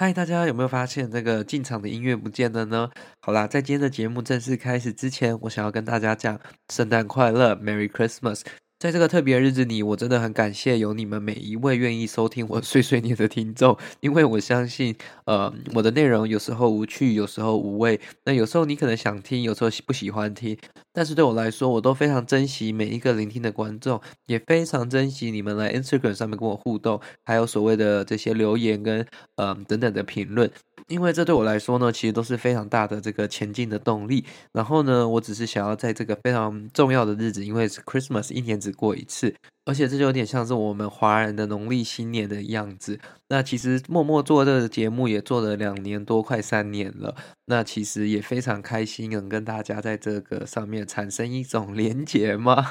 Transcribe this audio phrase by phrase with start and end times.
[0.00, 2.88] 嗨，大家有没有发现这个进场的音乐不见了呢？
[3.20, 6.38] 好啦，在今天的节目正式开始之前，我想要跟大家讲
[6.72, 8.42] 圣诞快乐，Merry Christmas。
[8.78, 20.56] 在这个特别日子里，我真的很感谢有你们每一位愿意收听我 碎碎念的听众，因为我相信，呃，我的内容有时候无趣，有时候无味，那有时候你可能想听，有时候不喜欢听，
[20.98, 30.50] 但是对我来说，我都非常珍惜每一个聆听的观众，也非常珍惜你们来 Instagram 上面跟我互动，还有所谓的这些留言跟嗯、等等的评论。
[30.88, 34.24] 因为这对我来说呢，其实都是非常大的这个前进的动力。
[34.50, 39.32] 然后呢，我只是想要在这个非常重要的日子，因为 Christmas，一年只过一次。
[39.68, 42.98] 而且这就有点像是我们华人的农历新年的样子。
[43.28, 47.14] 那其实默默做这个节目也做了两年多，快三年了。
[47.44, 52.64] 那其实也非常开心，能跟大家在这个上面产生一种连结嘛。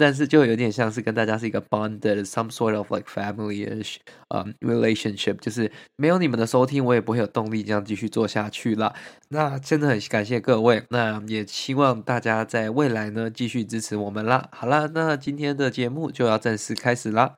[0.00, 3.96] 但是就有点像是跟大家是一个 bonded some sort of like family-ish
[4.28, 8.94] 啊、relationship，就是没有你们的收听，我也不会有动力这样继续做下去了。
[9.28, 14.48] 那真的很感谢各位，那也希望大家在未来呢继续支持我们啦。
[14.50, 16.00] 好啦，那今天的节目。
[16.10, 17.36] 就要正式开始啦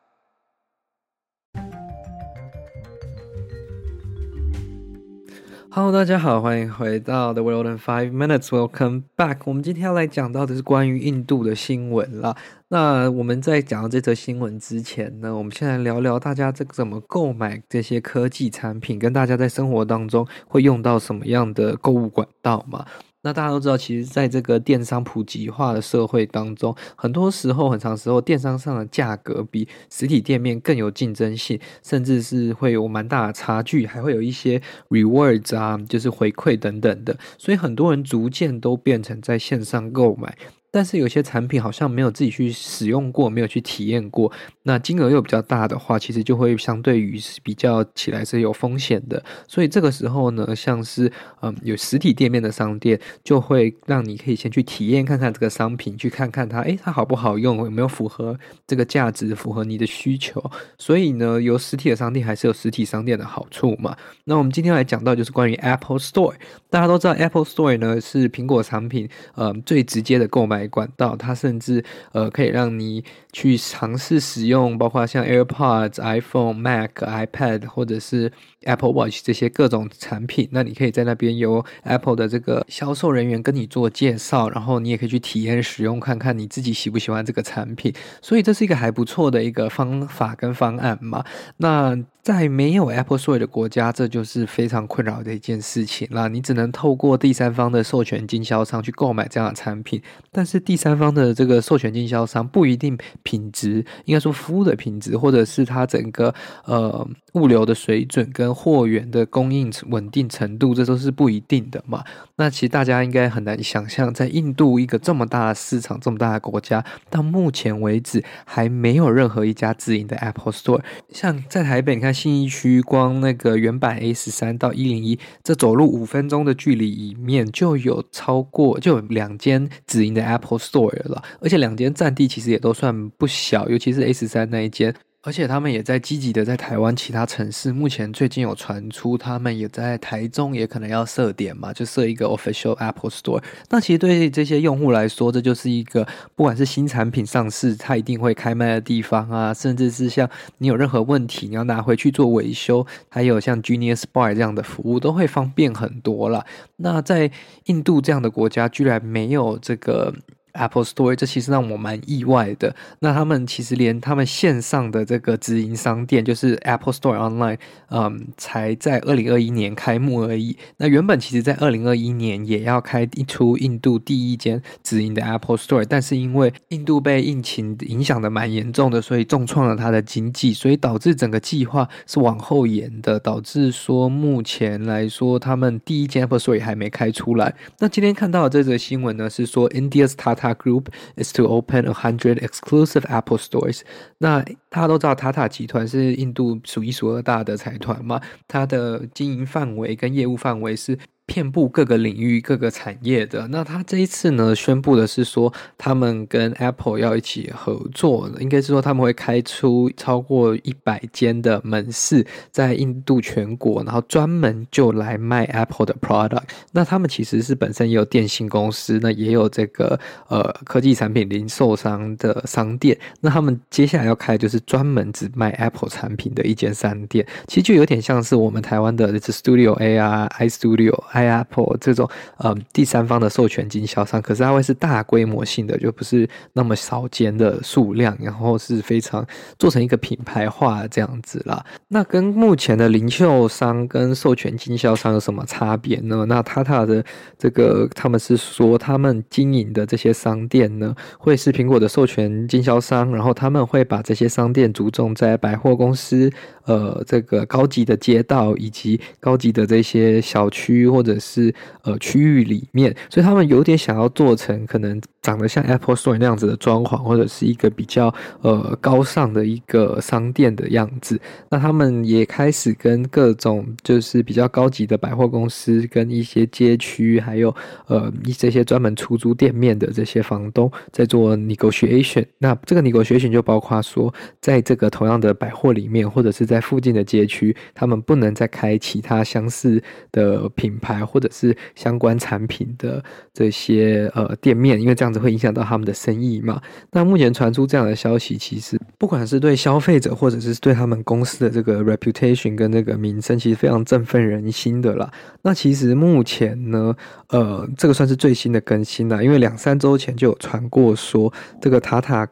[5.75, 8.49] ！Hello，大家好，欢迎回到 The World in Five Minutes。
[8.49, 9.39] Welcome back。
[9.47, 12.37] 我们今天要来讲到的是关于印度的新闻啦。
[12.69, 22.85] 那我们在讲到这则新闻之前呢，我们先来聊聊大家这怎么购买这些科技产品，跟大家在生活当中会用到什么样的购物管道嘛。
[23.23, 40.37] 那大家都知道，其实在这个电商普及化的社会当中，很多时候、很长时候，电商上的价格比实体店面更有竞争性，甚至是会有蛮大的差距，还会有一些 rewards 啊，就是回馈等等的，所以很多人逐渐都变成在线上购买。
[40.73, 49.23] 但是有些产品好像没有自己去使用过，没有去体验过，那金额又比较大的话，其实就会相对于是比较起来是有风险的。
[49.47, 51.13] 所以这个时候呢，像是
[51.43, 60.43] 嗯有实体店面的商店，就会让你可以先去体验看看这个商品，去看看它，诶，它好不好用，有没有符合这个价值，符合你的需求。
[60.79, 63.95] 所以呢，有实体的商店还是有实体商店的好处嘛。
[64.25, 66.33] 那我们今天来讲到就是关于 Apple Store，
[66.71, 69.07] 大家都知道 Apple Store 呢是苹果产品
[69.37, 78.33] 嗯最直接的购买管道，它甚至呃可以让你去尝试使用，包括像 AirPods、iPhone、Mac、iPad 或者是
[78.65, 80.49] Apple Watch 这些各种产品。
[80.53, 87.93] 那你可以在那边由 Apple 的这个销售人员跟你做介绍，然后你也可以去体验使用，看看你自己喜不喜欢这个产品。
[88.21, 91.25] 所以这是一个还不错的一个方法跟方案嘛。
[91.57, 96.29] 那在没有 Apple Store 的国家，这就是非常困扰的一件事情啦。
[96.29, 100.01] 你只能透过第三方的授权经销商去购买这样的产品，
[100.31, 106.33] 但是第三方的这个授权经销商不一定品质，应该说服务的品质，或者是它整个
[106.65, 112.05] 呃物流的水准跟货源的供应稳定程度，这都是不一定的嘛。
[112.37, 120.81] 那其实大家应该很难想象，在印度一个这么大的市场、这么大的国家，到目前为止还没有任何一家自营的 Apple Store。
[121.11, 122.13] 像在台北，你看。
[122.23, 134.95] 信义区光那个原版 A 十三到一零一，这走路五分钟的距离里面就有超过就两间直营的 Apple Store 了，而且两间占地其实也都算不小，尤其是 A 十三那一间。
[135.25, 143.41] 而且他们也在积极的在台湾其他城市，目前最近有传出他们也在台中也可能要设点嘛，就设一个 official Apple Store。
[143.71, 146.05] 那其实对这些用户来说，这就是一个
[146.35, 150.29] 不管是新产品上市，它一定会开卖的地方啊，甚至是像
[150.59, 156.45] 你有任何问题，你要拿回去做维修，还有像 Genius Bar 这样的服务，都会方便很多啦。
[156.79, 157.31] 那在
[157.67, 160.13] 印度这样的国家，居然没有这个。
[160.53, 162.75] Apple Store，这其实让我蛮意外的。
[163.01, 167.59] 那他们其实连他们线上的这个直营商店，就是 Apple Store Online，
[167.91, 170.57] 嗯，才在二零二一年开幕而已。
[170.79, 187.55] 那原本其实在二零二一年也要开一出印度第一间直营的 Apple Store，但是因为印度被疫情影响的蛮严重的，所以重创了它的经济，所以导致整个计划是往后延的，导致说目前来说他们第一间 Apple Store 也还没开出来。
[187.79, 190.87] 那今天看到的这则新闻呢，是说 India's Tata Tata Group
[191.17, 193.83] is to open a hundred exclusive Apple stores。
[194.19, 200.99] 那大家都知道，塔塔集团是印度数一数二大的财团嘛，它的经营范围跟业务范围是。
[201.33, 203.49] 遍布各个领域、各个产业的。
[203.49, 216.43] 那他这一次呢，宣布的是说，他们跟 Apple 要一起合作，应该是说他们会开出超过一百间的门市，在印度全国，然后专门就来卖 Apple 的 product。
[216.71, 222.99] 那他们其实是本身也有电信公司，那也有这个呃科技产品零售商的商店。
[223.23, 230.93] 那他们接下来要开就是专门只卖 Apple 产品的一间商店，其实就有点像是我们台湾的 Studio A 啊，iStudio。
[231.29, 232.09] Apple 这种
[232.39, 239.27] 呃第三方的授权经销商，可是它会是大规模性的，就不是那么少见的数量，然后是非常
[239.59, 241.65] 做成一个品牌化这样子啦。
[241.89, 246.25] 那跟目前的零售商跟授权经销商有什么差别呢？
[246.29, 247.05] 那 Tata 的
[247.39, 256.31] 这个他们是说，他们经营的这些商店呢，会是苹果的授权经销商，然后他们会把这些商店注重在百货公司。
[256.65, 261.53] 呃，这个高级的街道以及高级的这些小区或或者是
[261.83, 271.21] 呃区域里面，所以他们有点想要做成可能长得像 Apple Store 那样子的装潢，或者是一个比较呃高尚的一个商店的样子。
[271.51, 277.53] 那他们也开始跟各种就是比较高级的百货公司，跟一些街区，还有
[277.89, 282.25] 呃这些专门出租店面的这些房东在做 negotiation。
[282.39, 289.83] 那这个 negotiation 就包括说，在这个同样的百货里面，或者是在附近的街区，他们不能再开其他相似
[290.13, 293.03] 的品牌或者是相关产品的
[293.33, 296.61] 这些呃店面，因为这样子会影响到他们的生意嘛。
[296.91, 305.11] 那目前传出这样的消息，其实不管是对消费者或者是对他们公司的这个 reputation 跟这个名声，其实非常振奋人心的啦。
[305.43, 306.95] 那其实目前呢，
[307.29, 312.29] 呃，这个算是最新的更新啦，因为两三周前就有传过说这个塔塔。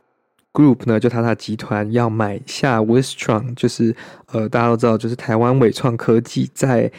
[0.53, 3.95] Group 呢，就塔塔集团要买下 Wistron，就是
[4.33, 6.91] 呃，大家都知道，就是台湾伟创科技在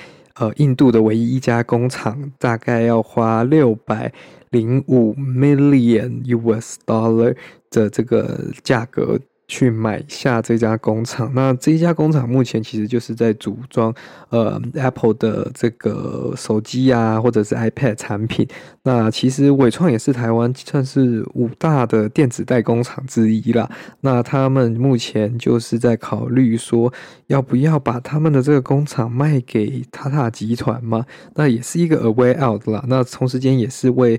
[0.41, 4.11] 呃印度的唯一一家工厂，大概要花六百
[4.49, 7.35] 零五 million US dollar
[7.69, 9.19] 的这个价格。
[9.51, 13.93] 去买下这家工厂，那这一家工厂目前其实就是在组装
[14.29, 18.47] 呃 Apple 的这个手机啊，或者是 iPad 产品。
[18.83, 23.69] 那其实伟创也是台湾算是五大的电子代工厂之一啦。
[23.99, 26.93] 那他们目前就是在考虑说，
[27.27, 31.05] 要不要把他们的这个工厂卖给塔塔集团嘛？
[31.35, 32.85] 那也是一个 a way out 啦。
[32.87, 34.17] 那同时间也是为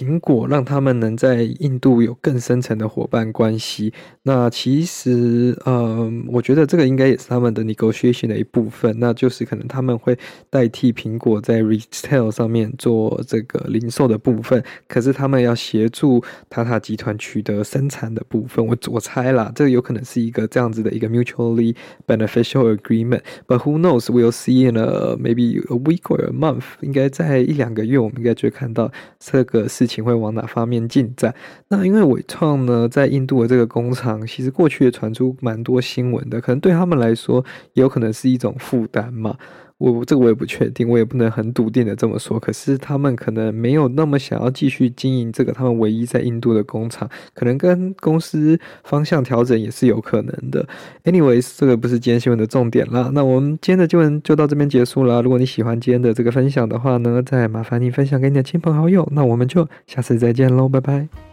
[0.00, 3.92] 苹果让他们能在印度有更深层的伙伴关系。
[4.22, 8.98] 那其实，呃，我觉得这个应该也是他们的 negotiation 的一部分。
[8.98, 10.18] 那就是可能他们会
[10.48, 18.66] 代替苹果在 retail 上面做这个零售的部分，可是他们要协助塔塔集团取得生产的部分。
[18.66, 21.76] 我我猜啦，这个有可能是一个这样子的一个 mutually
[22.06, 23.20] beneficial agreement。
[23.46, 24.06] But who knows?
[24.06, 26.64] We'll see in a maybe a week or a month。
[26.80, 31.34] 应该在一两个月，我们应该就会看到这个事情会往哪方面进展。
[31.68, 39.36] 那因为伟创呢，在印度的这个工厂，其实过去也传出蛮多新闻的，可能对他们来说，也有可能是一种负担嘛。
[39.80, 42.38] 我这个我也不确定，我也不能很笃定的这么说。
[42.38, 50.68] 可是他们可能没有那么想要继续经营这个他们唯一在印度的工厂，可能跟公司方向调整也是有可能的。
[51.04, 53.10] Anyways，这个不是今天新闻的重点啦。
[53.14, 55.22] 那我们今天的新闻就到这边结束了。
[55.22, 59.08] 如果你喜欢今天的这个分享的话呢，再麻烦你分享给你的亲朋好友。
[59.12, 61.29] 那我们就下次再见喽，拜拜。